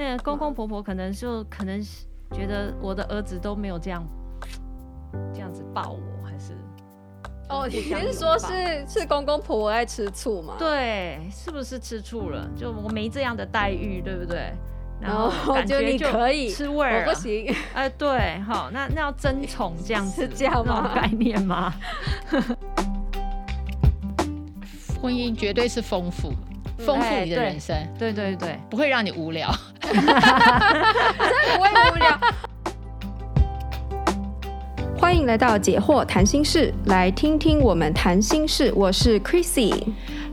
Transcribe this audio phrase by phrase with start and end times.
[0.00, 1.78] 那个公公婆婆可能就可能
[2.32, 4.02] 觉得我的儿子都没有这样
[5.34, 6.54] 这样子抱我，还是
[7.50, 7.68] 哦？
[7.68, 10.54] 你是说是是公公婆婆爱吃醋吗？
[10.58, 12.48] 对，是不是吃醋了？
[12.56, 14.50] 就我没这样的待遇，对不对？
[15.02, 17.54] 然后感觉就可以吃味儿，我不行。
[17.74, 20.92] 哎、呃，对，好，那那要争宠这样子是这样吗？
[20.94, 21.74] 概念吗？
[25.02, 26.32] 婚姻绝对是丰富，
[26.84, 27.76] 丰富你的人生。
[27.98, 30.02] 对对对，对，不会让你无聊，真的
[31.56, 32.18] 不会无聊。
[34.98, 38.72] 欢迎来到解惑谈心事，来听听我们谈心事。
[38.74, 39.72] 我是 Chrissy。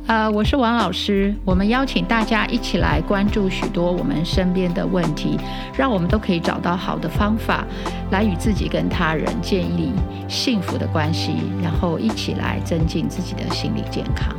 [0.08, 1.36] 呃，我是王老师。
[1.44, 5.38] 我们邀请大家一起来关注许多我们身边的问题，
[5.76, 7.66] 让我们都可以找到好的方法，
[8.12, 9.92] 来与自己跟他人建立
[10.30, 14.34] 幸福的关系，然后一起来增进自己的心理健康。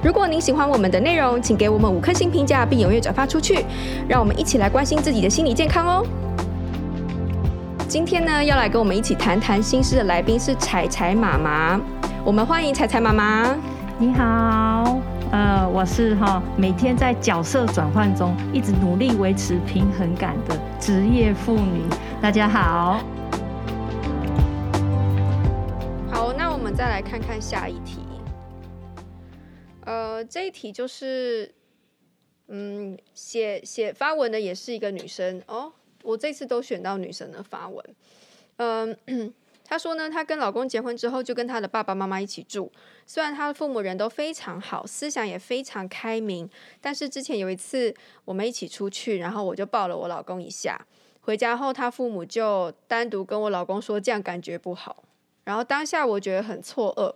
[0.00, 3.64] 如果您喜欢我们的内容，请给我们五颗星评价，并踊跃转发出去，
[4.08, 6.06] 让我们一起来关心自己的心理健康哦。
[7.88, 11.80] 今天呢，要来跟我们一起谈谈心事的来宾是彩彩妈妈，
[12.24, 13.56] 我们欢迎彩彩妈妈。
[13.98, 15.00] 你好，
[15.32, 21.82] 呃，我是哈，每天在角色转换中，一直努力维持平衡感的职业妇女。
[22.20, 23.00] 大家好，
[26.08, 28.07] 好，那我们再来看看下一题。
[30.18, 31.54] 呃，这一题就是，
[32.48, 35.72] 嗯，写写发文的也是一个女生哦。
[36.02, 37.84] 我这次都选到女生的发文，
[38.56, 38.96] 嗯。
[39.62, 42.72] 她说呢，她跟老公结婚之后，就跟她的爸爸妈妈一起住。
[43.06, 46.48] 虽然她的父母人都非常好，思想也非常开明，
[46.80, 50.84] 但是之前有一次我们一起出去，然后我就抱了我老公一下。
[51.20, 55.04] 回家后，他父母就单独跟我老公说，这样感觉不好。
[55.44, 57.14] 然后当下我觉得很错愕，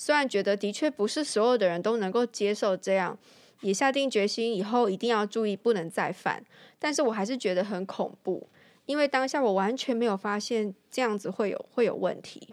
[0.00, 3.18] 虽然觉得的确不是所有的人都能够接受这样，
[3.60, 6.42] 也下定决心以后一定要注意，不能再犯。
[6.78, 8.48] 但是我还是觉得很恐怖。
[8.86, 12.48] 因为当下我完全没有发现这样子会有会有问题，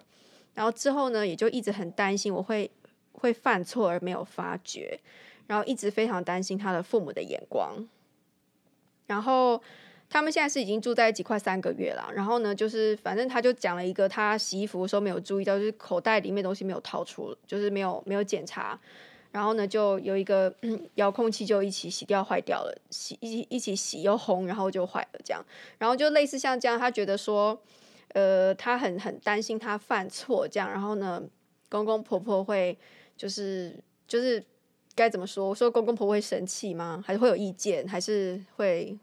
[0.56, 2.70] 然后之后呢，也就一直很担心我会
[3.14, 5.00] 会犯错而没有发觉，
[5.48, 7.88] 然后一直非常担心他的父母的眼光。
[9.06, 9.64] 然后
[10.10, 18.80] 他们现在是已经住在一起快三个月了，然后呢，就是反正他就讲了一个他洗衣服的时候没有注意到，就是口袋里面东西没有掏出，就是没有没有检查。
[19.30, 20.52] 然后呢，就有一个
[20.96, 25.46] 遥控器就一起洗掉坏掉了，洗一一起洗又红，然后就坏了这样。
[25.78, 27.62] 然后就类似像这样，他觉得说，
[28.14, 30.72] 呃，他很很担心他犯错这样。
[30.72, 31.22] 然后呢，
[31.70, 32.76] 公公婆婆会
[33.18, 34.42] 就是就是
[34.96, 35.50] 该怎么说？
[35.50, 37.04] 我说公公婆婆会生气吗？
[37.06, 37.86] 还是会有意见？
[37.86, 38.98] 还是会？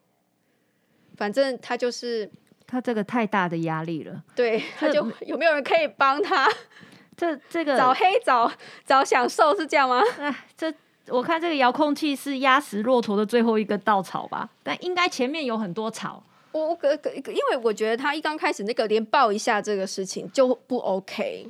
[1.17, 2.31] 反正他就是
[2.67, 4.23] 他这个太大的压力了。
[4.35, 6.49] 对，他就有没有人可以帮他？
[7.17, 8.51] 这这个找黑找
[8.85, 10.03] 找享受是这样吗？
[10.19, 10.75] 哎，这
[11.07, 14.51] 我看这个遥控器是压死骆驼的最后一根稻草吧？
[14.65, 16.23] 但应该前面有很多草。
[16.51, 21.49] 我我可可，因为我觉得他一刚开始那个连抱一下这个事情就不 OK，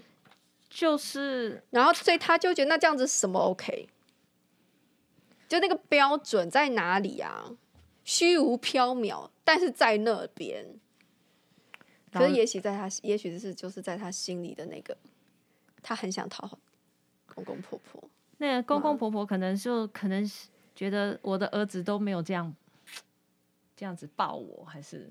[0.69, 3.89] 就是然后所以他就觉得那这样子什么 OK？
[5.49, 7.45] 就那个标准在哪里啊？
[8.03, 10.67] 虚无缥缈，但是在那边。
[12.13, 14.97] 可是也许在他，也许是就是在他心里的那个。
[15.87, 16.59] 他很想讨好
[17.35, 18.03] 公公婆婆，
[18.39, 20.25] 那个公公婆婆可能就可能
[20.75, 22.55] 觉得我的儿子都没有这样
[23.77, 25.11] 这样子抱我，还是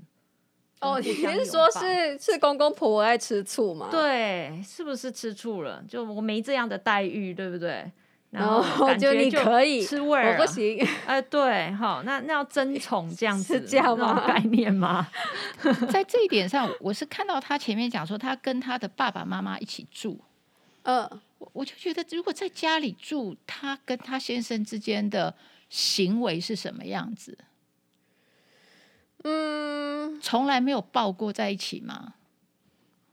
[0.79, 0.99] 哦？
[0.99, 3.89] 你是说是是公公婆婆爱吃醋吗？
[3.91, 5.83] 对，是不是吃醋了？
[5.87, 7.91] 就我没这样的待遇，对不对？
[8.33, 10.79] 然后感觉就可以吃味儿，我不行。
[10.81, 14.25] 哎、 呃，对，好，那那要争宠这样子是这样吗？
[14.27, 15.07] 概念吗？
[15.91, 20.19] 在这一点上，我是看到他前面讲说，他跟他的爸爸妈妈一起住。
[20.81, 21.07] 嗯，
[21.37, 25.35] 我我就觉得，如果在家里住，他跟他先生之间的
[25.69, 27.37] 行为是什么样子？
[29.23, 32.15] 嗯，从来没有抱过在一起吗？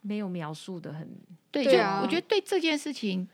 [0.00, 1.06] 没有描述的很
[1.50, 3.28] 对，就我觉得对这件事情，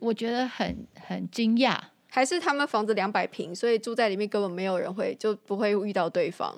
[0.00, 1.78] 我觉得很很惊讶。
[2.08, 6.54] 还是他们房子两百平，所以住在里面根本没有人会就不会遇到对方，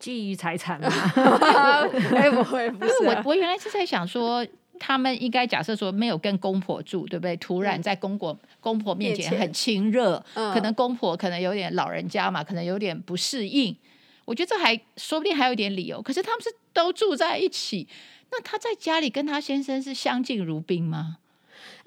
[0.00, 0.88] 觊觎财产吗？
[2.16, 3.22] 哎，不会，不是、啊。
[3.24, 4.46] 我我原来是在想说。
[4.80, 7.36] 他们应该假设说没有跟公婆住，对不对？
[7.38, 13.76] 突然在公婆公婆面前很亲热，可能公婆可能有点老人家嘛，可能有点不适应。
[14.24, 16.00] 我觉得这还说不定还有点理由。
[16.00, 17.88] 可是他们是都住在一起，
[18.30, 21.16] 那他在家里跟他先生是相敬如宾吗？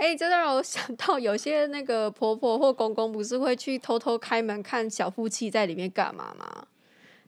[0.01, 6.67] 哎，这让我想到有些那个婆婆或公公不是会去偷偷开门看小夫妻在里面干嘛吗？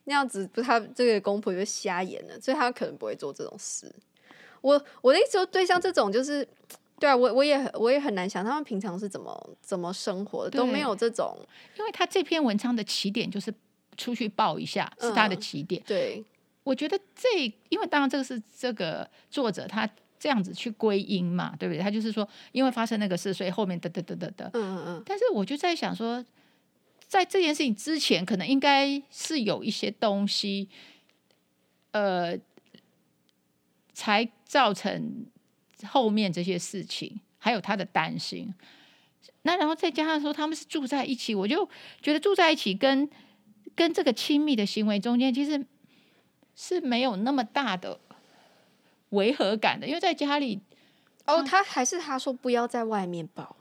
[0.06, 3.94] 那样子不是他这个公婆就瞎眼了，所以他可能不会做这种事。
[4.62, 6.46] 我我的意思说，对像这种就是
[7.00, 11.38] 对啊，我我也我也很难想他们平常是怎么怎么生活的，都没有这种。
[11.78, 13.54] 因为他这篇文章的起点就是
[13.98, 15.80] 出去抱一下，是他的起点。
[15.84, 16.26] 嗯、对，
[16.64, 17.30] 我觉得这，
[17.70, 19.88] 因为当然这个是这个作者他
[20.24, 21.84] 这样子去归因嘛，对不对？
[21.84, 24.50] 他就是说，因为发生那个事，所以后面得得得得得。
[24.54, 25.04] 嗯嗯嗯。
[25.06, 26.24] 但是我就在想说，
[27.06, 30.70] 在这件事情之前，可能应该是有一些东西，
[31.92, 32.38] 呃，
[33.94, 35.26] 才造成。
[35.86, 38.54] 后面这些事情，还有他的担心，
[39.42, 41.68] 那然后再加上说他们是住在一起，我就
[42.02, 43.10] 觉得住在一起跟
[43.76, 45.66] 跟这个亲密的行为中间，其实
[46.56, 48.00] 是没有那么大的
[49.14, 50.60] 违和感的，因为在家里，
[51.26, 53.56] 哦，他还是他说不要在外面抱，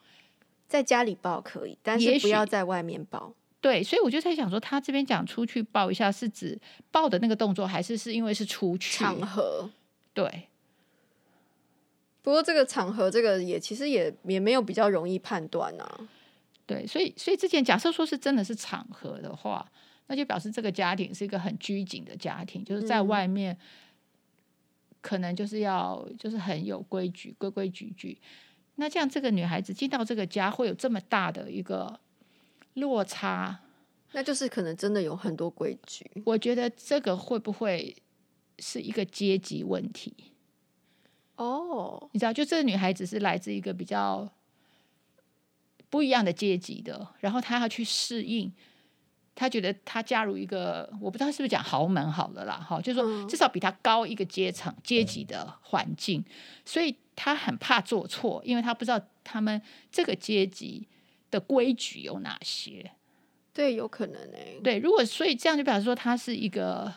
[0.69, 3.33] 在家里抱可以，但是不要在外面抱。
[3.61, 6.61] 对，所以我就在想说，他这边讲出去抱一下，是指
[6.91, 9.71] 抱的那个动作，还是是因为是出去场合？
[10.13, 10.49] 对。
[12.23, 16.09] 不过这个场合，这个也其实也也没有比较容易判断啊。
[16.67, 19.65] 对，所以所以之前假设说是真的是场合的话，
[20.07, 23.57] 那就表示这个家庭是一个很拘谨的家庭，就是在外面
[25.03, 28.19] 可能就是要就是很有规矩，规规矩矩。
[28.77, 32.01] 那这样这个女孩子进到这个家会有这么大的一个
[32.75, 33.61] 落差，
[34.13, 36.11] 那就是可能真的有很多规矩。
[36.25, 37.95] 我觉得这个会不会
[38.59, 40.15] 是一个阶级问题？
[41.37, 42.11] 哦，oh.
[42.13, 44.31] 你知道，就这个女孩子是来自一个比较
[45.91, 48.53] 不一样的阶级的，然后她要去适应，
[49.35, 56.25] 她觉得他加入一个我不知道是不是讲豪门好了啦，哈，就是说至少比他高一个阶层阶级的环境，
[56.65, 60.87] 所以他很怕做错，因为他不知道他们这个阶级
[61.31, 62.93] 的规矩有哪些。
[63.53, 64.61] 对，有可能呢、欸。
[64.63, 66.93] 对，如果所以这样就表示说他是一个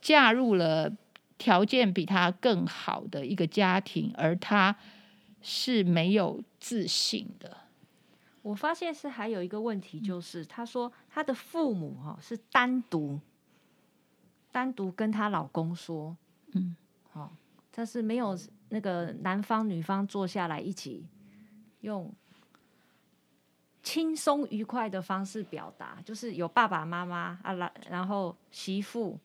[0.00, 0.92] 嫁入了。
[1.38, 4.74] 条件比他更好的一个家庭，而他
[5.40, 7.56] 是没有自信的。
[8.42, 13.20] 我发现是还有一个问题，就是他说他的父母哈是单独
[14.50, 16.16] 单独跟她老公说，
[16.52, 16.76] 嗯，
[17.10, 17.34] 好，
[17.70, 18.38] 但是没有
[18.68, 21.04] 那个男方女方坐下来一起
[21.80, 22.12] 用
[23.82, 29.18] 轻松愉快的方式表达，就是有爸爸妈妈啊，然然后媳妇。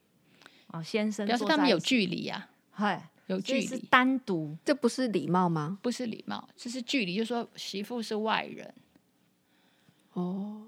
[0.68, 5.77] 哦，先生，表示他们有距离呀，嗨，有距离，单独，这不是礼貌吗？
[5.83, 8.74] 不是礼貌，这是距离，就是说媳妇是外人，
[10.13, 10.68] 哦，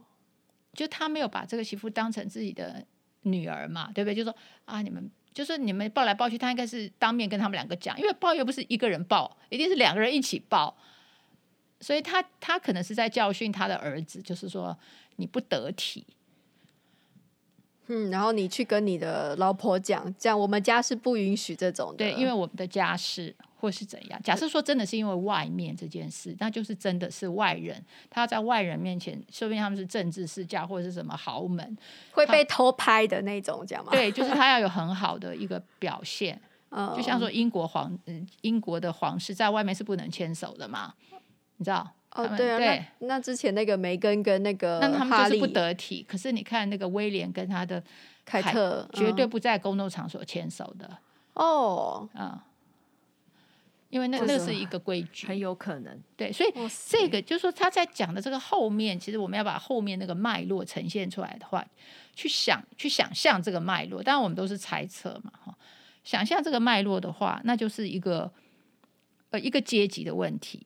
[0.74, 2.86] 就他没有把这个媳妇当成自己的
[3.22, 4.16] 女儿嘛，对不对？
[4.16, 10.76] 就说啊，你们就是你们抱来抱去，他应该是当面跟他们两个讲，因为抱又不是一个人抱，一定是两个人一起抱，
[11.80, 14.78] 所以他他可能是在教训他的儿子，就是说
[15.18, 16.06] 你不得体。
[17.88, 21.98] 嗯，然后你去跟你的老婆讲，这样我们家是不允许这种的。
[21.98, 24.20] 对，因为我们的家事或是怎样。
[24.24, 31.78] 假设说真的是因为外面这件事，那就是真的是外人，他在外人面前，说不定他们是政治世家或者是什么豪门，
[32.12, 33.92] 会被偷拍的那种，讲吗？
[33.92, 36.40] 对，就是他要有很好的一个表现。
[36.72, 40.94] 嗯，就像说英国皇，嗯，英国的皇室在外面是不能牵手的嘛，
[41.58, 41.90] 你知道？
[42.16, 46.04] 哦，对啊，对那那之前那个梅根跟那个那他们就是不得体。
[46.08, 47.84] 可是你看那个威廉跟他的
[48.24, 50.90] 凯特，绝对不在公众场所牵手的。
[51.34, 52.40] 哦，嗯，
[53.90, 56.02] 因为那那是一个规矩，很有可能。
[56.16, 56.54] 对，所以
[56.88, 61.66] 这个就是说他在讲的这个后面，其实我们要把后面那个脉络呈现出来的话，
[62.16, 64.02] 去想去想象这个脉络。
[64.02, 65.54] 当然我们都是猜测嘛，哈，
[66.06, 68.32] 想象这个脉络的话，那就是一个
[69.32, 70.66] 呃一个阶级的问题。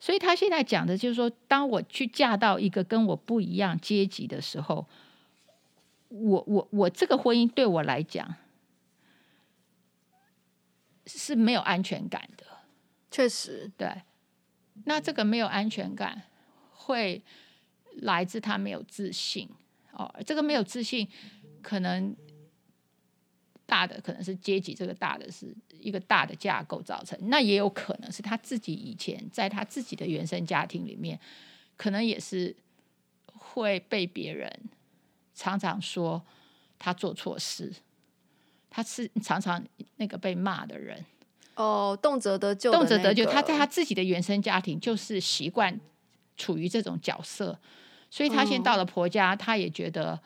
[0.00, 4.86] 所以他现在讲的就是说，当我去嫁到一个跟我不一样阶级的时候，
[6.08, 8.34] 我我我这个婚姻对我来讲
[11.04, 12.46] 是没有安全感的。
[13.10, 14.02] 确实，对。
[14.84, 16.22] 那这个没有安全感
[16.72, 17.22] 会
[17.96, 19.46] 来自他没有自信
[19.92, 20.10] 哦。
[20.24, 21.06] 这个没有自信
[21.60, 22.16] 可能。
[23.70, 31.16] 大的可能是阶级，这个大的是一个大的架构造成，那也有可能是他自己以前在他自己的原生家庭里面，
[31.76, 32.56] 可能也是
[33.26, 34.52] 会被别人
[35.36, 36.20] 常常说
[36.80, 37.72] 他做错事，
[38.68, 39.64] 他是常常
[39.98, 41.04] 那个被骂的人。
[41.54, 43.24] 哦，动辄得咎，动辄得咎。
[43.24, 45.78] 他在他自己的原生家庭就是习惯
[46.36, 47.56] 处于这种角色，
[48.10, 50.20] 所以他先到了婆家，他也觉得。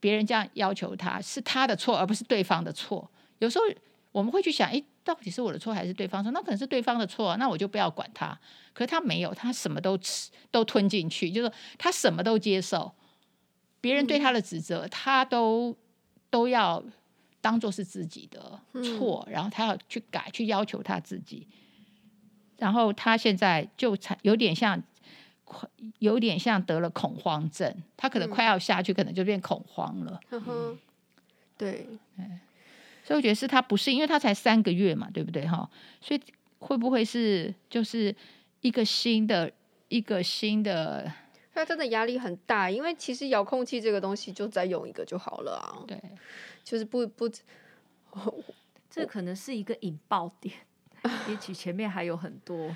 [0.00, 3.10] 别人这样要求他是他的错，而不是对方的错。
[3.38, 3.64] 有时候
[4.12, 6.32] 我们会去想，诶，到底是我的错还是对方错？
[6.32, 8.38] 那可能是对方的错，那我就不要管他。
[8.72, 12.92] 可是他没有，他什么都吃，都吞进去，就是他什么都接受。
[13.80, 15.76] 别人对他的指责，他都
[16.30, 16.82] 都要
[17.40, 21.46] 当做是自己的错，然后他要去改，去要求他自己。
[22.56, 24.82] 然后他现在就有点像，
[26.00, 30.20] 有点像得了恐慌症，他可能快要下去，嗯、可能就变恐慌了。
[30.28, 30.78] 呵呵嗯、
[31.56, 31.86] 对，
[33.04, 35.70] 所以我觉得是他不是，因为他才三个月嘛，对不对哈？
[36.00, 36.20] 所以
[36.58, 38.14] 会不会是就是
[38.60, 39.50] 一个新的
[39.88, 41.10] 一个新的？
[41.54, 45.78] 他真的压力很大，因为其实遥控器这个东西就再用一个就好了啊。
[45.86, 45.98] 对，
[46.64, 47.30] 就是不不，
[48.90, 50.54] 这可能是一个引爆点。
[51.30, 52.74] 也许前面还有很多，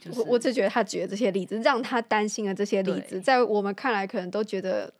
[0.00, 4.92] 就是我我只觉得他举的这些例子，让他担心的这些例子，在我们看来可能都觉得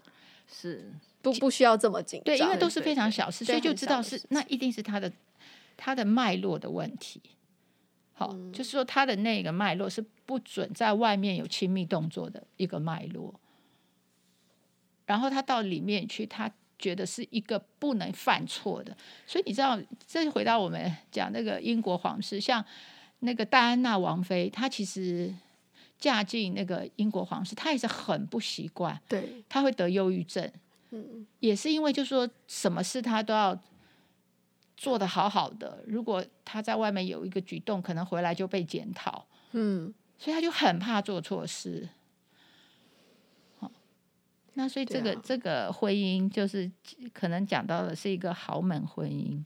[0.47, 0.93] 是
[1.23, 5.11] 不不需要这么紧张，对，因为都是非常小事，所以就知道是那一定是他的
[5.77, 7.21] 他的脉络的问题。
[8.13, 13.35] 好，嗯、就是说他的那个脉络是不准在外面有亲密动作的一个脉络，
[15.07, 16.53] 然后他到里面去，他。
[16.83, 22.65] 觉得是一个不能犯错的，所以你知道，这回到我们讲那个英国皇室，像
[23.21, 25.35] 那个戴安娜王妃，她其实
[25.99, 30.51] 嫁进那个英国皇室，她也是很不习惯，对，她会得忧郁症，
[30.91, 33.59] 嗯，也是因为就是说什么事她都要
[34.77, 41.89] 做得好好的，如果她在外面有一个举动，可能回来就被检讨，嗯，所以她就很怕做错事。
[44.55, 46.71] 那所以这个、啊、这个婚姻就是
[47.15, 49.41] 可能讲到的是一个豪门婚姻，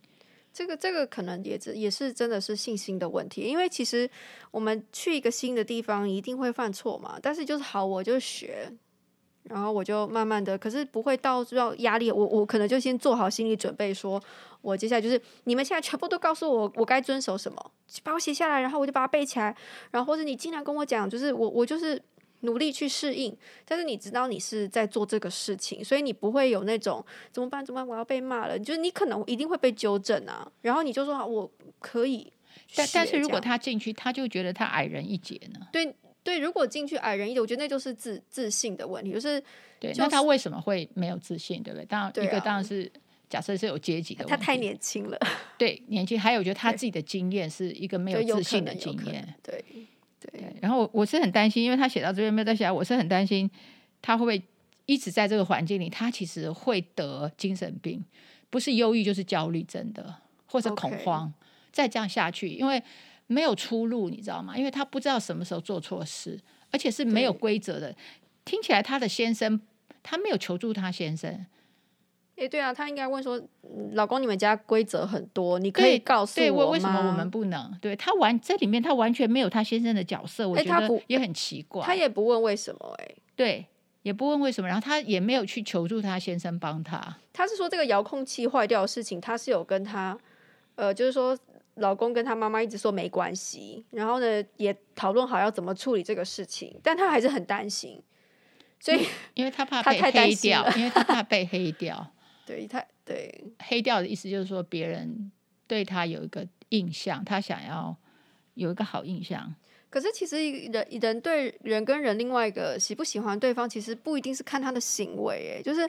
[0.54, 4.08] 这个这个可能也是也是真的是信心的问题，因为其实
[4.52, 8.72] 我们去一个新的地方一定会犯错嘛，但是就是好我就学，
[9.42, 14.22] 然后我就慢慢的，可是不会到要压力，我我可能就先做好心理准备，说
[14.62, 17.72] 我接下来就是你们现在全部都告诉我我该遵守什么，
[18.04, 19.54] 把我写下来，然后我就把它背起来，
[19.90, 22.00] 然后或者你经常跟我讲，就是我我就是。
[22.44, 27.64] 努力去适应，但是你知道你是在做这个事情，所以你不会有那种怎么办？
[27.64, 27.88] 怎么办？
[27.88, 28.58] 我要被骂了。
[28.58, 32.32] 就是你可能一定会被纠正啊，然后你就说我可以。
[32.76, 35.66] 但但是如果他进去，他就觉得他矮人一截呢？
[35.72, 39.42] 对对，如果进去矮人一截，我觉得那就是自自信的问题，就是
[39.78, 39.92] 对。
[39.96, 41.62] 那他为什么会没有自信？
[41.62, 41.84] 对不对？
[41.86, 42.90] 当然一个当然是
[43.28, 45.18] 假设是有阶级的问题，他太年轻了。
[45.58, 49.34] 对，年轻，还有我觉得他自己的经验是一个没有自信的经验。
[49.42, 49.64] 对。
[50.32, 53.50] 对，然后我我是很担心，因为他写到这边没有再写，我是很担心
[54.00, 54.42] 他会不会
[54.86, 58.04] 一直在这个环境里，他其实会得精神病，
[58.50, 60.14] 不是忧郁就是焦虑症的，
[60.46, 61.46] 或者恐慌，Okay.
[61.72, 62.82] 再这样下去，因为
[63.26, 64.56] 没有出路，你知道吗？
[64.56, 66.40] 因为他不知道什么时候做错事，
[66.70, 67.94] 而且是没有规则的。
[68.44, 69.60] 听起来他的先生，
[70.02, 71.46] 他没有求助他先生。
[72.36, 73.40] 哎，对啊，他应该问说
[73.94, 76.70] ：“老公，你们家规则很多，你可以告诉我吗？
[76.70, 81.84] 为什么我们不能？”对，他完在里面，他完全没有他先生的角色，我觉得也很奇怪。
[81.84, 83.64] 他也不问为什么，哎，对，
[84.02, 87.16] 也不问为什么，然后他也没有去求助他先生帮他。
[87.32, 90.18] 他是说这个遥控器坏掉的事情，他是有跟他，
[90.74, 91.38] 呃，就是说
[91.76, 98.02] 老公跟他妈妈一直说没关系，然后呢也讨论好要怎么处理这个事情，但他还是很担心，
[98.80, 102.10] 所以因为他怕被黑掉，因为他怕被黑掉。
[102.46, 105.30] 对他对黑掉的意思就是说，别人
[105.66, 107.96] 对他有一个印象，他想要
[108.54, 109.54] 有一个好印象。
[109.90, 115.56] 可是其实人人对人跟人另外一个喜不喜欢对方，其实不一定是看他的行为。
[115.56, 115.88] 哎，就是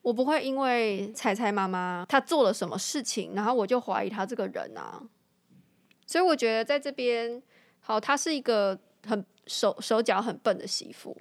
[0.00, 5.02] 我不会因为彩彩妈妈她做了什么事情，然后我就怀疑她这个人啊。
[6.06, 7.42] 所以我觉得在这边，
[7.80, 11.16] 好，她是一个很手手脚很笨的媳妇，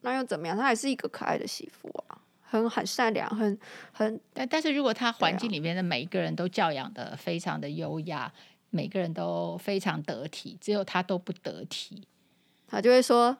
[0.00, 0.56] 那又怎么样？
[0.56, 2.22] 她还是一个可爱的媳妇啊。
[2.48, 3.58] 很很善良，很
[3.92, 8.32] 很，但但是如果他环境里面的每一个人都教养的非常的优雅，啊、
[8.70, 12.06] 每个人都非常得体，只有他都不得体，
[12.68, 13.36] 他就会说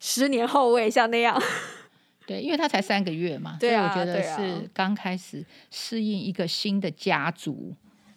[0.00, 1.40] 十年后我也像那样。
[2.26, 7.74] 对，因为他才三个月嘛，对啊、所以我觉得是刚开始适应一个新的家族，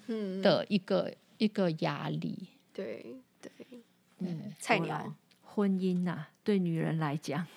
[0.08, 2.50] 嗯的一个、嗯、一个压力。
[2.74, 3.52] 对对，
[4.18, 7.48] 嗯，菜鸟婚姻呐、啊，对女人来讲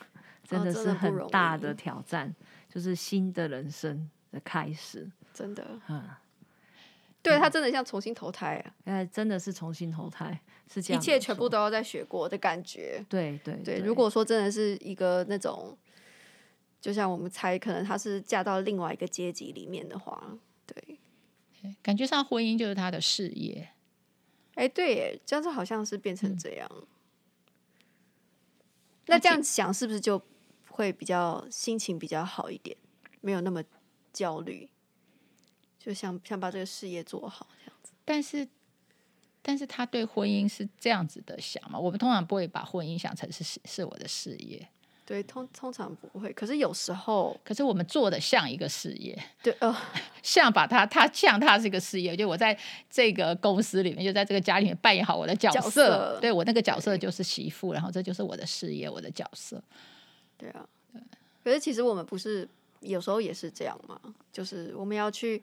[0.48, 2.28] 真的是很大的挑战。
[2.28, 2.34] 哦
[2.74, 6.02] 就是新的人生的开始，真的，嗯，
[7.22, 13.78] 对他真的像重新投胎啊，哎，真的是重新投胎，是这样，一切全部都要再学过的感觉，对对对。
[13.78, 15.78] 如果说真的是一个那种，
[16.80, 20.98] 就像我们猜，可能他是嫁到另外一个阶级里面的话，对，
[21.80, 23.68] 感觉上婚姻就是他的事业，
[24.56, 26.86] 哎，对，这样子好像是变成这样，嗯，
[29.06, 30.20] 那这样想是不是就？
[30.74, 32.76] 会比较心情比较好一点，
[33.20, 33.62] 没有那么
[34.12, 34.68] 焦虑，
[35.78, 37.92] 就想想把这个事业做好这样子。
[38.04, 38.48] 但是，
[39.40, 41.78] 但是他对婚姻是这样子的想嘛？
[41.78, 44.68] 我们通常不会把婚姻想成是是我的事业。
[45.06, 46.32] 对，通通常不会。
[46.32, 49.72] 可是有时候，可是我们做的像一个事业，对，呃，
[50.24, 52.16] 像把它，它像它是一个事业。
[52.16, 52.58] 就我在
[52.90, 55.60] 这个公司里面，就在这个家里面扮演好我的角色。
[55.60, 59.62] 角色对，我那个角色就是媳妇，然后这就是我的事业，我的角色。
[60.36, 61.00] 对啊，对。
[61.42, 62.48] 可是其实我们不是
[62.80, 64.00] 有时候也是这样嘛？
[64.32, 65.42] 就是我们要去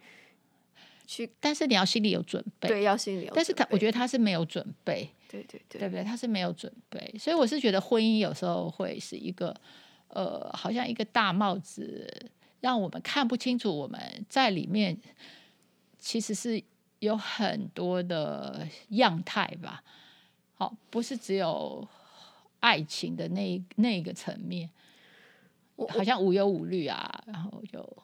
[1.06, 3.34] 去，但是你要心里有准备，对，要心里有。
[3.34, 5.10] 但是他，我觉得他是没有准备。
[5.28, 6.04] 对对对，对不对？
[6.04, 9.56] 他是没有准备，所以我是觉得婚姻有时候会是一个，
[10.10, 12.30] 呃，好像一个大帽子，
[12.60, 14.98] 让我们看不清楚我们在里面
[15.98, 16.62] 其实是
[17.00, 19.82] 有很多的样态吧。
[20.56, 21.88] 好，不是只有
[22.60, 24.70] 爱情的那那一个层面，
[25.88, 27.98] 好像无忧无虑啊，然后就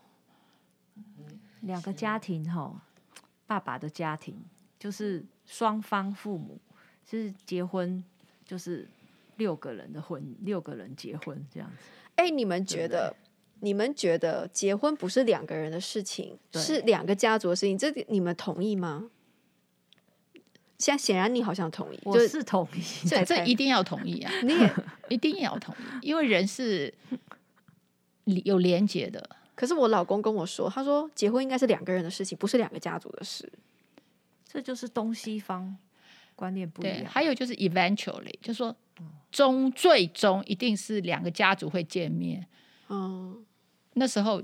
[1.61, 2.81] 两个家庭哈，
[3.45, 4.39] 爸爸的家庭
[4.79, 6.59] 就是双方父母。
[7.09, 8.03] 是结婚，
[8.45, 8.85] 就是
[9.37, 11.87] 六个人的婚，六个人结婚这样子。
[12.15, 13.15] 哎、欸，你们觉得？
[13.61, 17.75] 你们觉得结婚不是两个人的事情，是两个家族的事情？
[17.75, 19.09] 这你们同意吗？
[20.77, 24.31] 现在显然你好像同意，我是同意，这这一定要同意啊！
[24.43, 24.73] 你也
[25.09, 26.93] 一定要同意，因为人是
[28.45, 29.29] 有连结的。
[29.55, 33.51] 可是我老公跟我说，他说结婚应该是两个人的事情，不是两个家族的事。
[34.45, 35.77] 这就是东西方。
[36.35, 38.75] 观念不一样，还有就是 eventually，就是说
[39.31, 42.45] 终最终一定是两个家族会见面，
[42.89, 43.43] 嗯，
[43.93, 44.39] 那时候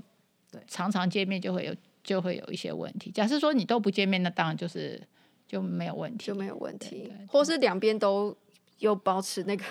[0.50, 1.72] 对常常见面就会有
[2.02, 3.12] 就会有一些问题。
[3.12, 5.00] 假设说你都不见面，那当然就是
[5.46, 8.36] 就没有问题，就没有问题，或是两边都
[8.80, 9.64] 又保持那个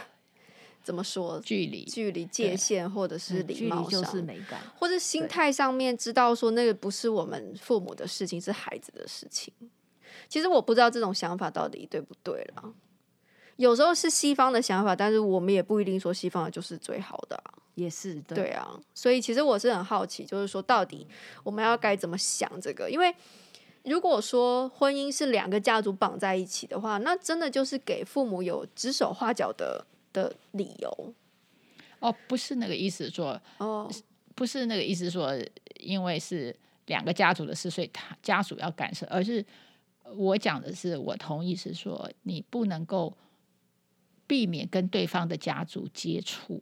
[0.84, 9.54] 怎么说距离距离界限，或者是礼貌上就是美感，或者心态上面知道说那个不是我们父母的事情，是孩子的事情。
[10.28, 12.74] 其实我不知道这种想法到底对不对了。
[13.56, 17.54] 有时候是西方的想法，但是我们也不一定说西方的就是最好的啊。
[17.75, 21.08] 也是对，对啊，所以其实我是很好奇，就是说到底
[21.44, 22.88] 我们要该怎么想这个？
[22.88, 23.12] 因为
[23.84, 31.13] 如果说婚姻是两个家族绑在一起的话，那真的就是给父母有指手画脚的的理由。
[32.00, 33.91] 哦，不是那个意思说，哦，
[34.36, 35.36] 不是那个意思说，
[35.79, 39.46] 因为是两个家族的事，所以他家属要干涉，而是。
[40.18, 43.18] 我讲的是，我同意是说，你不能够
[44.27, 46.61] 避免跟对方的家族接触，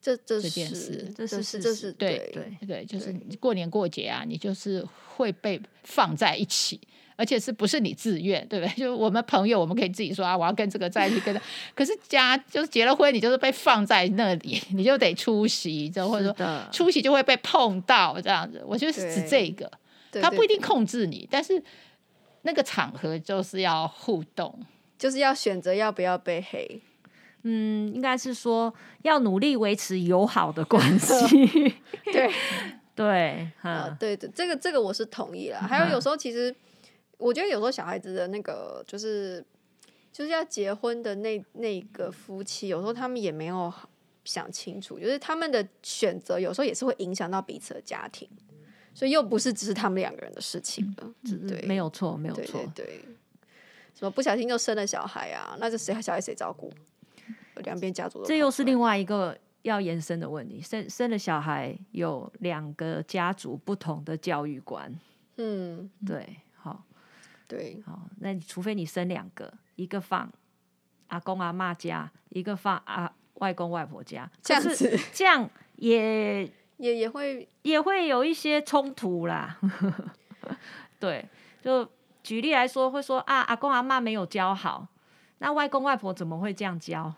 [0.00, 4.82] 这这件事，这是这是对对对，就是过年过节啊，你就是
[5.16, 6.80] 会被放在一起，
[7.22, 8.74] 而且是不是你自愿，对不对？
[8.74, 11.40] 就我们朋友，我们可以自己说啊，我要跟这个在一起，跟他，
[11.74, 18.60] 可是家就是结了婚，你就是被放在那里，你就得出席，就或者说出席就会被碰到这样子。
[18.66, 19.70] 我觉得是指这个，
[20.20, 21.62] 他不一定控制你，但是。
[22.44, 24.52] 那个场合就是要互动，
[24.98, 26.80] 就是要选择要不要被黑。
[27.44, 31.76] 嗯，应该是说要努力维持友好的关 系。
[32.02, 32.28] 对
[32.96, 35.60] 对， 啊，对对，这个这个我是同意了。
[35.60, 36.52] 还有有时候其实，
[37.22, 39.44] 我觉得有时候小孩子的那个就是
[40.12, 43.72] 就是要结婚的那那个夫妻，有时候他们也没有
[44.24, 48.28] 想清楚，就是他们的选择有时候也是会影响到彼此的家庭。
[48.94, 53.00] 所以又不是只是他们两个人的事情了，嗯、对，没有错，没有错，对，对，对，
[53.94, 55.56] 什么不小心就生了小孩啊？
[55.58, 56.70] 那这谁小孩谁照顾？
[57.64, 60.60] 两边家族，这又是另外一个要延伸的问题。
[60.60, 64.94] 生生了小孩，有两个家族不同的教育观。
[65.36, 66.51] 嗯，对，好，
[67.56, 70.32] 对，好，那你除非你生两个，一个放
[71.08, 76.50] 阿公阿妈家，一个放阿外公外婆家，这样子，这样也。
[76.78, 79.56] 也也会也会有一些冲突啦，
[80.98, 81.24] 对，
[81.60, 81.88] 就
[82.24, 84.88] 举例来说，会说啊，阿公阿妈没有教好，
[85.38, 87.14] 那外公外婆怎么会这样教？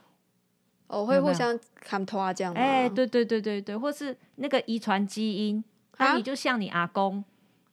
[0.88, 2.60] 哦，会互相看拖啊这样吗？
[2.60, 5.64] 哎，对对对对对，或是那个遗传基因，
[5.96, 7.24] 那、啊、你就像你阿公，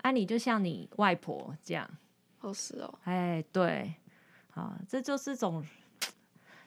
[0.02, 1.90] 啊，你就像你外婆这样，
[2.42, 3.94] 哦是哦，哎对，
[4.54, 5.66] 啊，这就是种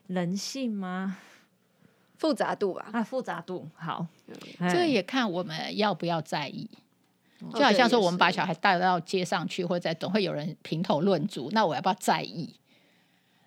[0.07, 1.19] 人性吗？
[2.17, 4.07] 复杂度吧，啊，复杂度好，
[4.71, 6.71] 这个也看我们要不要在意。
[7.53, 12.55] 就好像说，我们把小孩带到街上去，或者总会有人评头论足，那我要不要在意？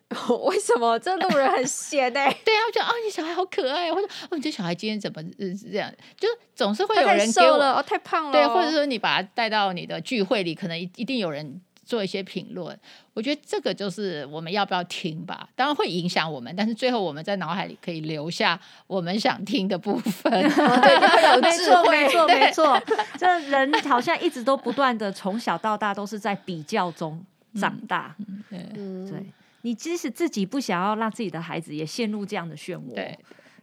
[0.45, 2.19] 为什么这路人很闲呢？
[2.45, 5.91] 对啊，我觉得啊，你小孩好可爱，或者哦，你这小孩今天怎么是这样？
[6.17, 11.59] 就总是会有人给我哦，太胖了，对，或者说你把他带到你的聚会里，可能一一定有人。
[11.87, 12.77] 做一些评论，
[13.13, 15.47] 我觉得这个就是我们要不要听吧。
[15.55, 20.29] 当然会影响我们，但是最后我们在脑海里可以留下我们想听的部分。
[20.31, 22.79] 对，没错，没错，没错。
[23.17, 27.23] 这人好像一直都不断的从小到大都是在比较中
[27.55, 28.13] 长大。
[28.19, 29.25] 嗯，对，对。
[29.61, 33.17] 你即使自己不想要让自己的孩子也陷入这样的漩涡，对，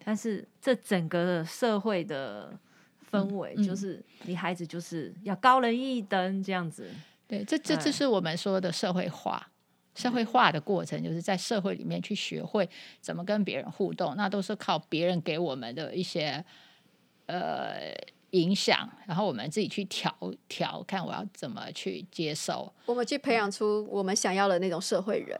[0.04, 2.52] 但是这整个社会的
[3.10, 6.90] 氛围，就是你孩子就是要高人一等这样子。
[7.38, 9.50] 对，这这这是我们说的社会化。
[9.94, 12.68] 社会化的过程，就是在社会里面去学会
[13.00, 16.44] 怎么跟别人互动，那都是靠别人给我们的一些
[17.26, 17.94] 呃
[18.30, 20.12] 影响，然后我们自己去调
[20.48, 22.72] 调，看我要怎么去接受。
[22.86, 25.38] 我们去培养出我们想要的那种社会人，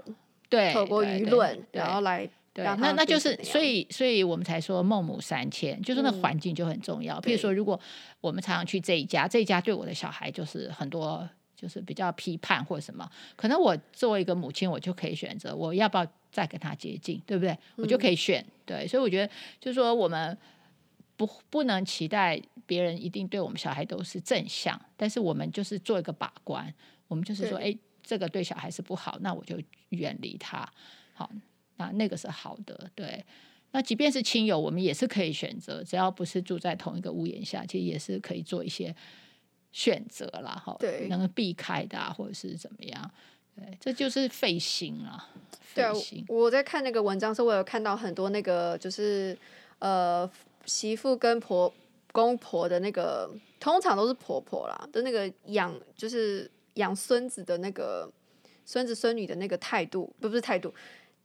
[0.48, 2.30] 对，透过舆论，然后来。
[2.52, 7.20] 对，那那就是，所以，所以我们才说孟母三迁，就是那环境就很重要。
[7.20, 7.80] 比、嗯、如说，如果
[8.20, 11.28] 我们常常去这一家，这一家对我的小孩就是很多，
[11.64, 17.56] 就是比较批判或者什么，可能我作为一个母亲，我就可以选择我要不要再跟他接近，对不对？
[17.76, 18.44] 我就可以选。
[18.66, 20.36] 对，所以我觉得，就是说，我们
[21.16, 26.72] 不不能期待别人一定对我们小孩都是正向，但是我们就是做一个把关，
[27.08, 30.70] 我们就是说，哎，这个对小孩是不好，那我就远离他。
[31.14, 31.30] 好。
[31.76, 33.24] 那那个是好的，对。
[33.72, 38.94] 那即便是亲友，我们也是可以选择，只要不是住在同一个屋檐下，其实也是可以做一些
[39.74, 40.76] 选择啦，哈。
[40.78, 43.10] 对，能够避开的，啊，或者是怎么样？
[43.56, 45.28] 对，这就是费心啊。
[45.74, 45.92] 对啊，
[46.28, 49.36] 我在看那个文章时，我有看到很多那个，就是
[49.80, 50.30] 呃，
[50.64, 51.72] 媳妇跟婆
[52.12, 58.08] 公婆的那个，通常都是婆婆啦的那个养，就是养孙子的那个
[58.64, 60.72] 孙子孙女的那个态度，不，不是态度。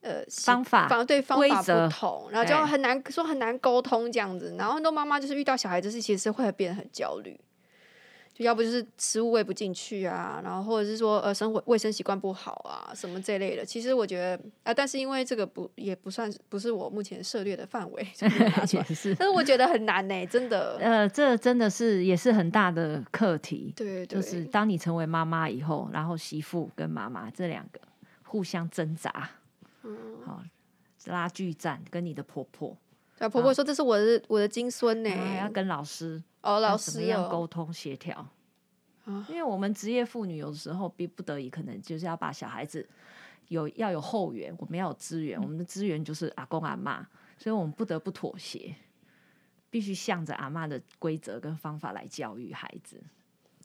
[0.02, 7.38] 呃，方法方对方法不同，然后就很难说很难沟通这样子，然后很多妈妈就是遇到小孩子是其实是会变得很焦虑，
[8.40, 13.66] 就要不就是食物喂不进去啊，然后或者是说呃生活卫生习惯不好啊什么这类的。
[13.66, 18.02] 其实我觉得啊、呃，但是因为这个不也不算不是我目前涉猎的范围，
[18.72, 20.78] 也是，但是我觉得很难呢、欸，真的。
[20.80, 27.82] 呃，这真的是也是很大的课题，对，对，就是当你成为妈妈以后，然后媳妇跟妈妈这两个
[28.24, 29.30] 互相挣扎。
[29.84, 30.42] 嗯，好，
[31.08, 32.78] 拉锯战跟你的婆婆，
[33.18, 35.10] 啊，婆婆说这是我的我的金孙呢，
[35.42, 38.28] 要跟老师哦，老师怎么样沟通协调？
[39.06, 42.88] 啊，因为我们职业妇女有的时候逼不得已，可能就是要把小孩子
[43.48, 48.76] 有要有后援，我们要有资源，我们的资源就是阿公阿妈，所以我们不得不妥协，
[49.70, 53.02] 必须向着阿妈的规则跟方法来教育孩子。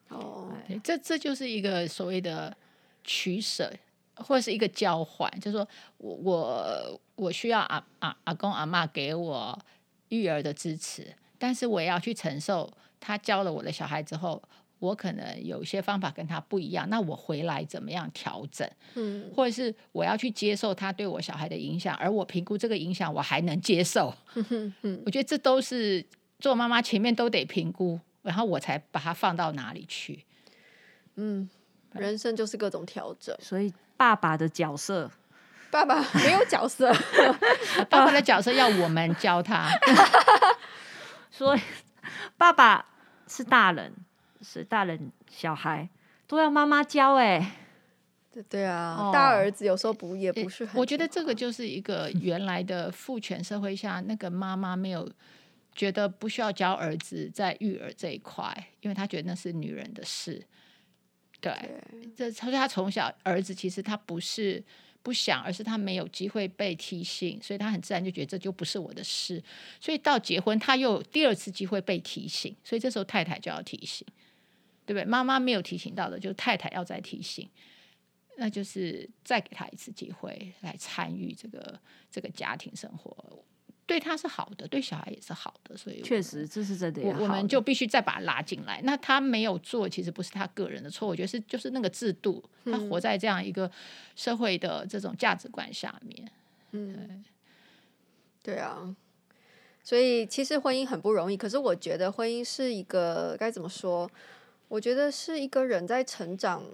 [0.08, 0.50] 哦，
[0.82, 2.56] 这这就是一个所谓的
[3.02, 3.72] 取舍。
[4.16, 9.58] 或者是一个交换，就是说我我我需要阿阿阿公阿妈给我
[10.10, 12.70] 育儿的支持，但是我也要去承受
[13.00, 14.42] 他教了我的小孩之后，
[14.78, 18.68] 我可能有一些方法跟他不一样，那我回来怎么样调整？
[18.94, 24.14] 嗯，或者是我要去接受他对我小孩的影响，而我评估这个影响我还能接受。
[24.34, 26.04] 嗯嗯，我觉得这都是
[26.38, 30.24] 做妈妈前面都得评估，然后我才把它放到哪里去。
[31.16, 31.48] 嗯，
[31.92, 33.72] 人生就是各种调整，所以。
[33.96, 35.08] 爸爸的角色，
[35.70, 36.92] 爸爸没有角色，
[37.88, 39.70] 爸爸的角色要我们教他。
[41.36, 41.60] 所以，
[42.36, 42.86] 爸爸
[43.26, 43.92] 是大人，
[44.40, 45.88] 是大人，小孩
[46.28, 47.14] 都要妈妈教。
[47.16, 47.56] 哎，
[48.30, 50.80] 对对啊，哦、大儿子有时候不也不是很。
[50.80, 55.10] 我觉得这个就是一个原来的父权社会下，那个妈妈没有
[55.74, 60.40] 觉得不需要教儿子在育儿这一块，因为她觉得那是女人的事。
[61.44, 61.52] 对，
[62.16, 64.64] 这他说他从小儿子其实他不是
[65.02, 69.42] 不想，而是他没有机会被提醒，所以他很自然就觉得这就不是我的事。
[69.78, 74.06] 所以到结婚，他又有第二次机会被提醒，所以这时候太太就要提醒，
[74.86, 75.04] 对不对？
[75.04, 77.46] 妈妈没有提醒到的，就是太太要再提醒，
[78.38, 81.78] 那就是再给他一次机会来参与这个
[82.10, 83.44] 这个家庭生活。
[83.86, 87.08] 对他是好的，对小孩也是好的，所以确实这是真的，的。
[87.08, 88.80] 我我们就必须再把他拉进来。
[88.82, 93.70] 那他没有做，其实不是他个人的错，我觉得是就是那个制度，他活在这样一个
[94.16, 96.30] 社会的这种价值观下面。
[96.72, 97.24] 嗯，
[98.42, 98.96] 对，对啊，
[99.82, 101.36] 所以其实婚姻很不容易。
[101.36, 104.10] 可是我觉得婚姻是一个该怎么说？
[104.68, 106.64] 我觉得是一个人在成长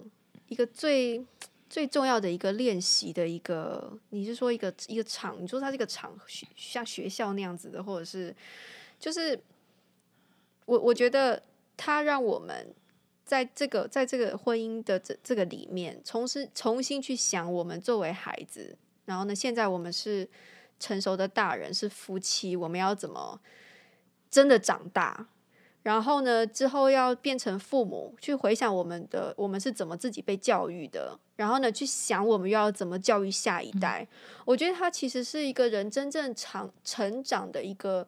[0.48, 1.24] 一个最。
[1.70, 5.40] 最重要的一个练习的一个，你是说一个一个场？
[5.40, 6.12] 你说它这个场，
[6.56, 8.34] 像学校那样子的，或者是
[8.98, 9.40] 就是
[10.66, 11.40] 我我觉得
[11.76, 12.74] 它让我们
[13.24, 20.28] 在这个在这个婚姻的这这个里面，重新重新去想我们作为孩子，然后呢，现在我们是
[20.80, 23.40] 成熟的大人，是夫妻，我们要怎么
[24.28, 25.28] 真的长大？
[25.82, 34.06] 然后呢，之后要变成父母，去回想我们的我们是怎么自己被教育的，然后呢，去想我们又要怎么教育下一代。
[34.10, 38.06] 嗯、我觉得它其实是一个人真正长成长的一个，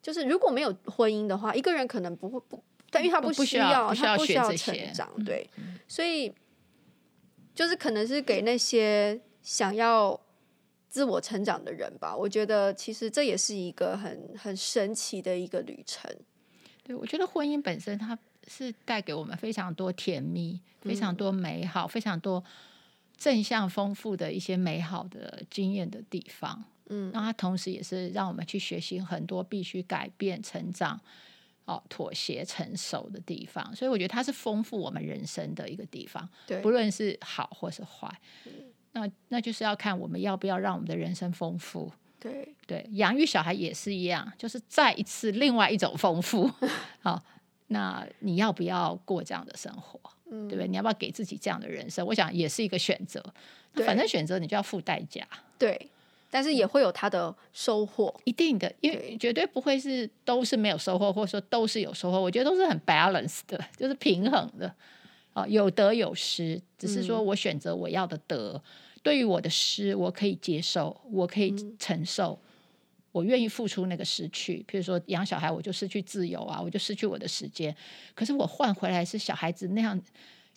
[0.00, 5.50] 就是如果没有婚姻的话，一个人可能不会不，但因为他不需要，不需要他不需要成长，对，
[5.88, 6.32] 所以
[7.52, 10.18] 就是可能是给那些想要
[10.88, 12.16] 自我成长的人吧。
[12.16, 16.08] 我觉得其实这也是一个很很神奇的一个旅程。
[16.84, 18.18] 对，我觉得婚姻本身它
[18.48, 22.42] 是带给我们非常多甜蜜、非常多美好、嗯、非常多
[23.16, 26.64] 正向丰富的一些美好的经验的地方。
[26.88, 31.00] 嗯，那它同时也是让我们去学习很多必须改变、成长、
[31.64, 33.74] 哦妥协、成熟的地方。
[33.76, 36.28] 所以我觉得它是丰富我们人生的一个地方。
[36.46, 38.10] 对，不论是好或是坏。
[38.46, 38.52] 嗯
[38.94, 41.90] 那那就是要看我们要不要让我们的人生丰富。
[42.22, 46.48] 对对，养育小孩也是一样，就是再一次另外一种丰富。
[47.02, 47.20] 好，
[47.66, 49.98] 那你要不要过这样的生活？
[50.30, 50.68] 嗯，对不对？
[50.68, 52.06] 你要不要给自己这样的人生？
[52.06, 53.20] 我想也是一个选择。
[53.84, 55.26] 反正选择你就要付代价。
[55.58, 55.90] 对，
[56.30, 62.20] 但是也会有他的收获，一定的，因为绝对不会是都是没有收获，或者说都是有收获。
[62.20, 64.72] 我觉得都是很 balanced 的，就是平衡的。
[65.32, 68.52] 啊，有得有失，只是说我选择我要的得。
[68.54, 72.48] 嗯、对于我的失，我可以接受，我可以承受，嗯、
[73.12, 74.64] 我愿意付出那个失去。
[74.66, 77.74] 比如说养小孩，我就失去自由啊，我就失去我的时间。
[78.14, 80.00] 可是我换回来是小孩子那样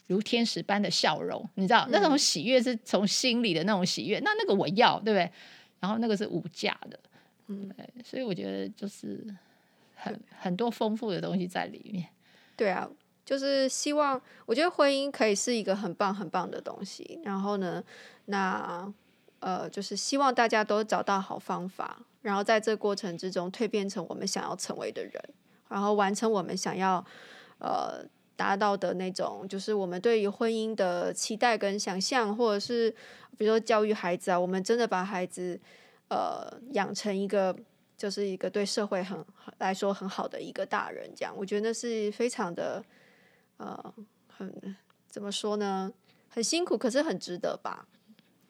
[0.07, 4.19] 如天使般的笑容，你知道、嗯、那种喜悦是从心里的那种喜悦。
[4.19, 5.31] 那那个我要，对不对？
[5.79, 6.99] 然后那个是无价的，
[7.47, 7.69] 嗯，
[8.03, 9.25] 所以我觉得就是
[9.95, 12.05] 很很多丰富的东西在里面。
[12.55, 12.87] 对啊。
[13.25, 17.19] 就是希望，我觉得婚姻可以是一个很棒很棒的东西。
[17.23, 17.83] 然后呢，
[18.25, 18.93] 那
[19.39, 25.13] 呃，就是希望大家都找到好方法，然后在这过程之中蜕变成我们想要成为的人，
[25.67, 27.03] 然后完成我们想要
[27.57, 32.91] 呃达到的那种，就是我们对于婚姻的期待跟想象，或者是
[33.37, 35.59] 比如说教育孩子啊，我们真的把孩子
[36.09, 37.55] 呃养成一个。
[37.97, 39.25] 就是一个对社会很
[39.59, 42.83] 来说很好的一个大人，这样我觉得那是非常的。
[43.57, 43.93] 呃，
[44.27, 44.75] 很
[45.07, 45.91] 怎么说呢？
[46.29, 47.87] 很辛苦，可是很值得吧？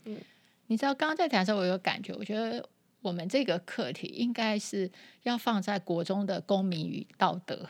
[0.06, 0.20] 嗯，
[0.68, 2.68] 你知道刚刚在谈的时候，我有感觉，我觉得
[3.02, 4.92] 我们这个课题应该是
[5.24, 7.68] 要放在国中的公民与道德。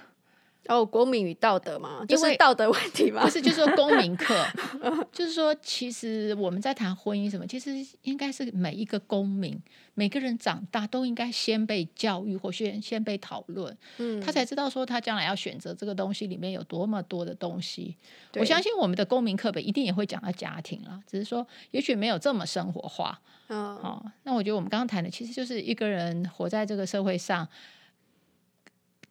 [0.67, 4.35] 哦，公民与道德嘛，就是道德问题嘛，不是，就是说公民课，
[5.13, 9.61] 就是说，其实我们在谈婚姻什么，其实应该是每一个公民，
[9.93, 17.95] 每个人长大都应该先被教育或先先被讨论，嗯，他才知道说他将来要选择这个东西里面有多么多的东西。
[18.35, 23.21] 我相信我们的公民课本一定也会讲到家庭啦，只是说也许没有这么生活化。
[23.49, 27.47] 嗯，哦，那我觉得我们刚刚谈的其实就是一个人活在这个社会上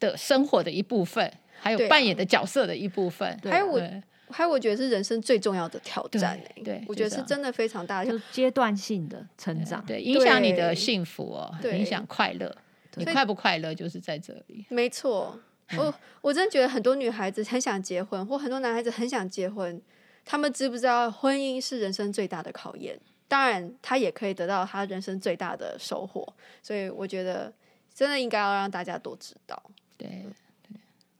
[0.01, 1.31] 的生活的一部分。
[1.59, 3.81] 还有扮演的角色的一部分，啊、还有我，
[4.29, 6.61] 还有我觉得是人生最重要的挑战、欸。
[6.63, 12.55] 对，我觉得是真的非常大的，就阶段性的成长，对，影响你的幸福哦，影响快乐，
[12.95, 14.65] 你快不快乐就是在这里。
[14.69, 15.39] 没错，
[15.77, 19.81] 我我真的觉得很多女孩子很想结婚，或很多男孩子很想结婚，
[20.23, 22.99] 他们知不知道婚姻是人生最大的考验？
[23.27, 26.31] 当然，他也可以得到他人生最大的收获。
[26.61, 27.51] 所以我觉得
[27.91, 29.61] 真的应该要让大家都知道。
[29.97, 30.23] 对。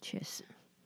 [0.06, 0.44] 确实，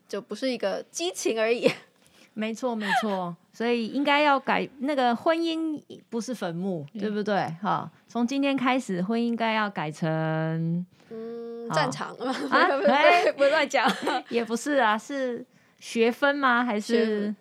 [0.07, 1.69] 就不是一个激情而已。
[2.33, 3.35] 没错，没错。
[3.51, 5.77] 所以应该要改那个婚姻
[6.09, 7.35] 不是坟墓，嗯、对不对？
[7.61, 12.31] 哈，从今天开始，婚姻应该要改成嗯战场啊？
[12.79, 13.91] 对，不乱讲，
[14.29, 15.45] 也不是啊，是
[15.81, 16.63] 学分吗？
[16.63, 17.35] 还是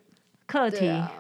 [0.47, 0.89] 课题？
[0.89, 1.13] 啊、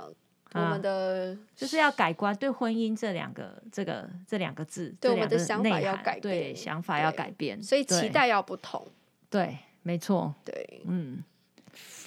[0.54, 8.88] 我们的就是要改观，对婚姻这两个这个这两个字，对我们的想法要改变，对想法要改变，所以期待要不同，
[9.30, 9.58] 对。
[9.88, 11.24] 没错，对，嗯，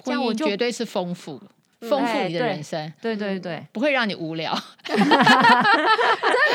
[0.05, 1.41] 婚姻绝对是丰富，
[1.79, 5.03] 丰富你的人生，对对对，不会让你无聊， 真的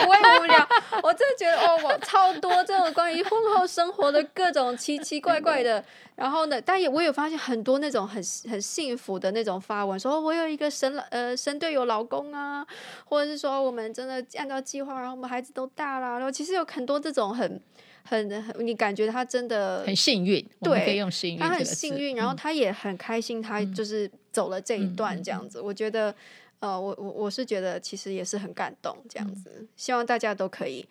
[0.04, 0.68] 不会无聊。
[1.02, 5.84] 我真的觉得哦，我超多这种关于婚后生活的各种奇奇怪怪的，
[6.14, 12.64] 然后呢，但也我有发现很多那种很很幸福的那种发文，说我有一个神呃神队友老公啊，
[13.04, 17.60] 或者是说我们真的按照计划，然后我们孩子都大了，然后其实有很多这种很。
[18.06, 25.60] 很很，你感觉他真的很幸运，对，可以用幸运，他很幸运，然后他也很开心，他就是走了这一段这样子。
[25.60, 26.14] 我觉得，
[26.60, 29.66] 呃，我我我是觉得其实也是很感动这样子。
[29.76, 30.86] 希望大家都可以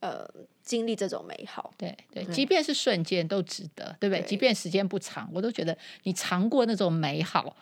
[0.00, 0.26] 呃
[0.62, 4.22] 经历这种美好，对对，即便是瞬间都值得，对不对？
[4.24, 7.56] 即便时间不长，我都觉得你尝过那种美好，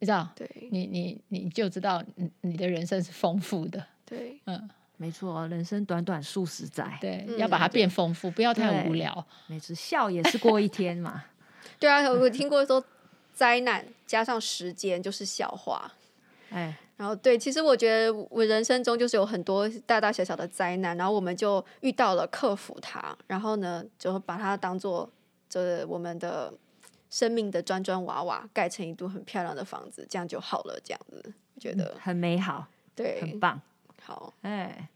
[0.00, 0.32] 你知道？
[0.34, 4.68] 对，你你你就知道你你的人生是丰富的，对，嗯。
[5.04, 9.26] 没错，人生短短数十载，对，嗯、要把它变丰富，不要太无聊。
[9.48, 11.24] 没错，笑也是过一天嘛。
[11.78, 12.82] 对啊，我听过说，
[13.34, 15.92] 灾难加上时间就是笑话。
[16.48, 25.10] 哎，然后对，其实我觉得我人生中就是有很多大大小小的灾难，然后我们就遇到了克服它，然后呢，就把它当做
[25.50, 26.50] 这我们的
[27.10, 30.80] 生命的砖砖瓦瓦，盖成一栋很漂亮的房子，这样就好了。
[30.82, 33.60] 这样子，我觉得、嗯、很美好，对，很棒。
[34.06, 34.86] 好，哎，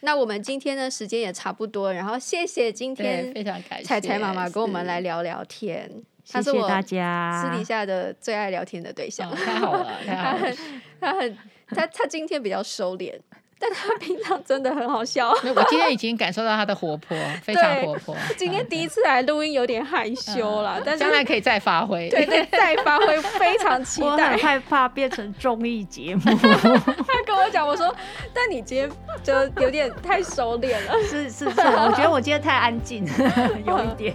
[0.00, 5.90] 那我们今天的，时间也差不多，然后谢谢今天非常感谢彩彩妈妈跟我们来聊聊天，
[6.24, 7.42] 谢谢大家。
[7.42, 10.56] 私底下的最爱聊天的对象，哦、太好了，太好了，他很
[11.00, 13.14] 他很他他今天比较收敛。
[13.58, 15.30] 但他平常真的很好笑。
[15.30, 18.14] 我今天已经感受到他的活泼，非常活泼。
[18.36, 22.08] 今天第一次来录音，有点害羞了，但是将来可以再发挥。
[22.10, 24.06] 对对，再发挥，非常期待。
[24.06, 26.22] 我很害怕变成综艺节目。
[26.36, 27.94] 他跟我讲，我说，
[28.34, 28.90] 但你今天
[29.22, 30.92] 就有点太收敛了。
[31.08, 33.06] 是是是，我觉得我今天太安静，
[33.66, 34.14] 有一点。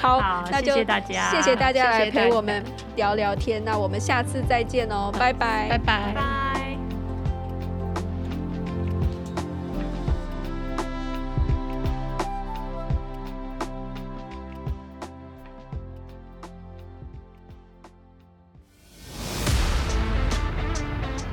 [0.00, 2.64] 好，那就谢谢大家，谢谢大家来陪我们
[2.96, 3.62] 聊聊天。
[3.64, 6.39] 那我们下次再见哦，拜拜，拜拜，拜。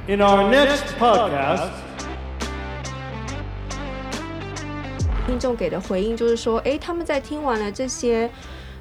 [0.09, 1.67] In our next podcast，
[5.25, 8.29] 听众给的回应就是说，哎，他们在听完了这些，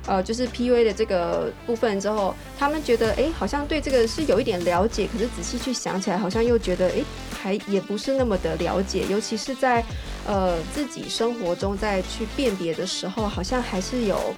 [0.07, 7.03] 呃，就是 PUA 的这个部分之后，他们觉得，哎，好像对这个是有一点了解，可是仔细去想起来，好像又觉得，哎，
[7.43, 9.83] 还也不是那么的了解，尤其是在
[10.29, 14.33] 呃自己生活中在去辨别的时候，好像还是有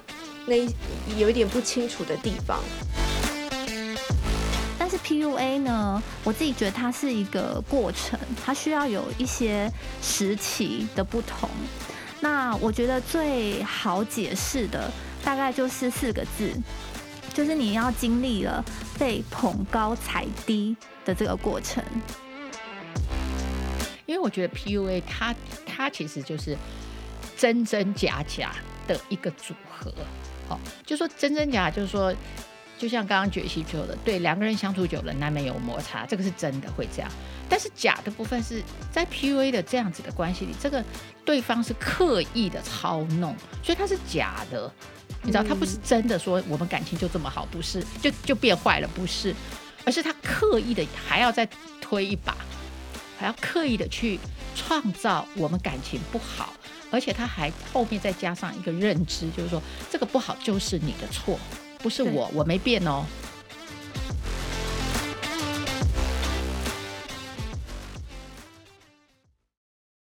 [0.47, 0.55] 那
[1.19, 2.57] 有一点不清楚的地方。
[5.03, 11.49] PUA 呢，我自己觉得它是一个过程，它需要有一些时期的不同。
[12.21, 14.91] 那我觉得最好解释的
[15.23, 16.53] 大概就是四个字，
[17.33, 18.63] 就是你要经历了
[18.99, 21.83] 被捧高踩低的这个过程。
[24.05, 25.33] 因为我觉得 PUA 它
[25.65, 26.57] 它其实就是
[27.37, 28.53] 真真假假
[28.87, 29.91] 的一个组合。
[30.47, 32.13] 好，就说真真假，就是说。
[32.79, 37.11] 就像刚刚觉西说的，对，两个人相处久了难免有摩擦，这个是真的会这样。
[37.49, 40.81] 但是假的部分是在 PUA 的这样子的关系里，这个
[41.25, 44.71] 对方是刻意的操弄，所以他是假的。
[45.21, 49.35] 你知道，他不是真的说我们感情就这么好，不是，就就变坏了，不是，
[49.83, 51.45] 而是他刻意的还要再
[51.81, 52.33] 推一把，
[53.19, 54.17] 还要刻意的去
[54.55, 56.53] 创造我们感情不好，
[56.89, 59.61] 而且他还后面再加上一个认知，就是说
[59.91, 61.37] 这个不好就是你的错。
[61.79, 63.05] 不是我，我没变哦，